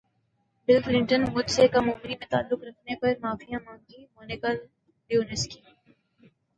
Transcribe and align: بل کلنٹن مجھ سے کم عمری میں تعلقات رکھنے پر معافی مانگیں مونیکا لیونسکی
بل 0.67 0.77
کلنٹن 0.85 1.21
مجھ 1.33 1.51
سے 1.51 1.67
کم 1.67 1.89
عمری 1.89 2.15
میں 2.15 2.27
تعلقات 2.31 2.63
رکھنے 2.63 2.95
پر 3.01 3.13
معافی 3.21 3.55
مانگیں 3.57 4.05
مونیکا 4.15 4.49
لیونسکی 5.09 5.59